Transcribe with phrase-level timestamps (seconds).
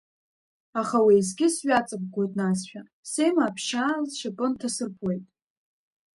[0.81, 5.23] Аха уеизгьы сҩаҵыгәгәоит насшәа, сеимаа ԥшьаала сшьапы нҭасырԥоит.